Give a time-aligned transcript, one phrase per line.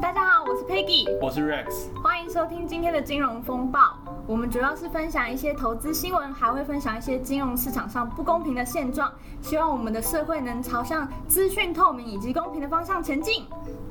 [0.00, 3.96] Peggy，我是 Rex，欢迎收听今天的金融风暴。
[4.26, 9.12] 我们主要是分享一些投资新闻，还会分享一些金融市场上不公平的现状。
[9.40, 13.44] 希望我们的社会能朝向资讯透明以及公平的方向前进。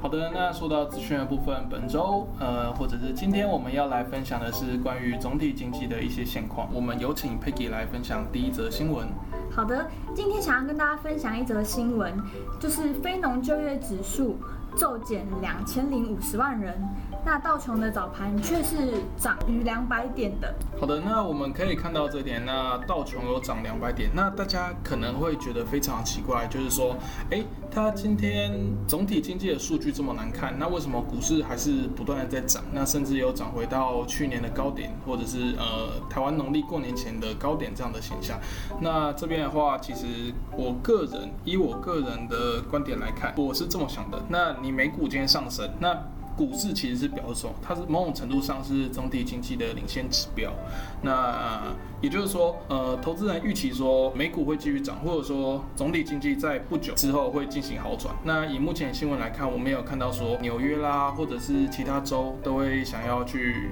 [0.00, 6.68] 好的，那说到资讯的部分，本周呃，或者是今天我们要来分享的是关于总体经济的一些现况。
[6.72, 9.08] 我们有请 Peggy 来分享第一则新闻。
[9.50, 12.16] 好的，今天想要跟大家分享一则新闻，
[12.58, 14.38] 就是非农就业指数。
[14.80, 16.74] 骤减两千零五十万人，
[17.22, 20.54] 那道琼的早盘却是涨逾两百点的。
[20.80, 26.96] 好的，那我们可以看到这点，那道琼有涨两百点，那大家可能会觉得非常奇怪，就是说，
[27.28, 32.62] 诶，它今天总体经济的数据这么难看，那为什么股市还是不断的在涨？
[32.72, 38.38] 那甚至有涨回到去年的高点，或者是呃台湾农历过年前的高点这样的现象。
[38.80, 44.18] 那这边的话，其实我个人以我个人的观点来看，我是这么想的。
[44.26, 45.94] 那你美股今天上升，那
[46.40, 47.46] 股市其实是表示？
[47.60, 50.50] 它是某种程度上是总体经济的领先指标。
[51.02, 51.60] 那
[52.00, 58.14] 也就是说，呃，投资人预期说美股会继续涨，或者说总体经济在不久之后会进行好转。
[58.24, 63.68] 那以目前的新闻来看，我们有看到说纽约啦，或者是其他州都会想要去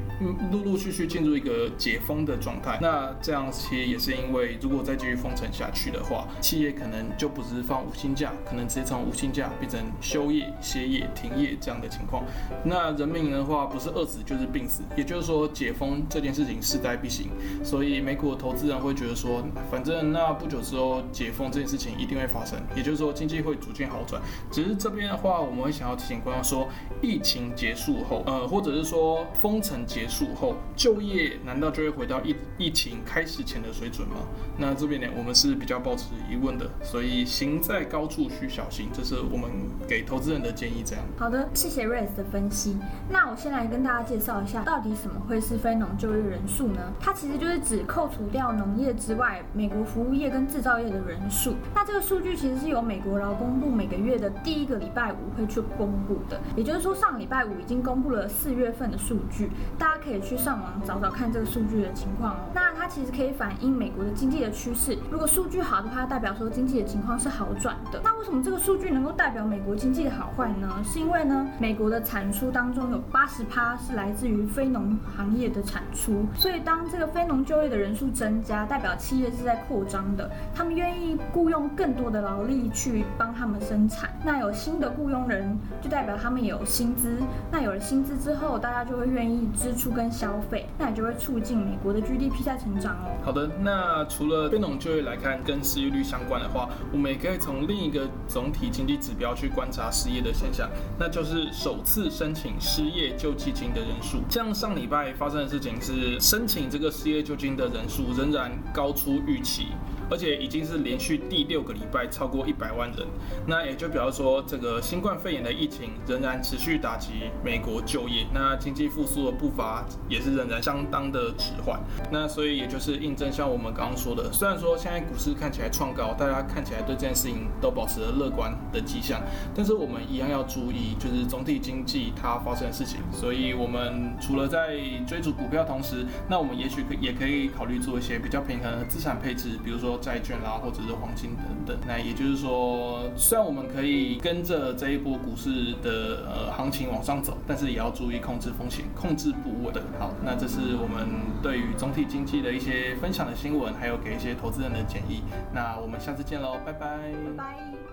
[0.53, 2.79] 陆陆续续进入一个解封的状态。
[2.83, 12.23] 那这样其实也是因为，如果再继续封城下去的话，企业可能就不是放无薪假，可能直接从无薪假变成休业、歇业、停业这样的情况。
[12.65, 14.83] 那人民的话，不是饿死就是病死。
[14.97, 17.29] 也就是说，解封这件事情势在必行，
[17.65, 24.21] 所以美股的投资人会觉得说，反正那不久之后解封这件事情一定会发生，也就是说经济会逐渐好转。
[24.51, 26.69] 只是这边的话，我们会想要提醒观众说，
[27.01, 34.17] 疫情结束后，呃，或者是说封城结束后，就业难道就会回到疫疫情开始前的水准吗？
[34.57, 36.69] 那这边呢，我们是比较抱持疑问的。
[36.83, 39.51] 所以行在高处需小心，这是我们
[39.87, 40.83] 给投资人的建议。
[40.85, 41.05] 这样。
[41.19, 42.77] 好的，谢谢 Rex 的分析。
[43.09, 46.81] 那我先来跟大家介绍一下，到底什么会是非农就业人数呢？
[47.01, 51.55] 它其实就是指扣除掉农业之外，美国服务业跟制造业的人数。
[51.75, 56.41] 那这个数据其实是由美国劳工部每个月的第一个礼拜五会去公布的。
[56.57, 62.51] 也就是说，上礼拜五已经公布了四月份的数据，大家可以去上网找找看这个数据的情况哦。
[62.55, 64.99] 那其实可以反映美国的经济的趋势。
[65.11, 68.01] 如果数据好的话，代表说经济的情况是好转的。
[68.03, 70.69] 那为什么这个数据能够代表美国经济的好坏呢？
[70.83, 84.11] 是因为呢，美国的产出当中有八十趴是来自于非农行业的产出，所以当这个非农就业的人数增加，代表企业是在扩张的，他们愿意雇佣更多的劳力去帮他们生产。
[84.25, 87.19] 那有新的雇佣人，就代表他们有薪资。
[87.51, 92.78] 那有了薪资之后，大家就会愿意支出跟消费，那也就会促进美国的 GDP 在成
[93.25, 100.69] 好的，那除了非农就业来看，跟失业率相关的话，我们也可以从另一个总体经济指标去观察失业的现象，
[100.99, 104.19] 那就是首次申请失业救济金的人数。
[104.31, 109.69] 像上礼拜发生的事情是，申请这个失业救济金的人数仍然高出预期。
[110.11, 113.07] 而且已经是连续第六个礼拜超过一百万人，
[113.47, 121.81] 那也就表示说，这个新冠肺炎的疫情仍然持续打击美国就业，那经济复苏的步伐也是仍然相当的迟缓。
[122.11, 129.21] 那所以也就是印证像我们刚刚说的，虽然说现在股市看起来创高，大家看起来对这件事情都保持了乐观的迹象，
[129.55, 133.01] 但是我们一样要注意，就是总体经济它发生的事情。
[133.13, 139.98] 所以我们除了在追逐股票同时，那我们也许可也可以考虑做一些比较平衡的资产配置，比如说。
[139.99, 141.77] 债券啦，或者是黄金等等。
[141.87, 149.83] 那也就是说，虽然我们可以跟着这一波股市的呃行情往上走，但是也要注意控制风险，控制不稳的。
[149.99, 151.09] 好，那这是我们
[151.43, 155.23] 对于总体经济的一些分享的新闻，还有给一些投资人的建议。
[155.53, 156.73] 那我们下次见喽，拜。
[156.73, 156.89] 拜
[157.37, 157.88] 拜。